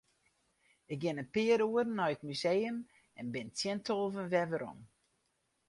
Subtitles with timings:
[0.93, 2.77] Ik gean in pear oeren nei it museum
[3.19, 4.79] en bin tsjin tolven wer werom.